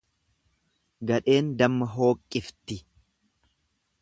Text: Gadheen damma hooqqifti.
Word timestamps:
Gadheen 1.09 1.51
damma 1.59 1.91
hooqqifti. 1.93 2.83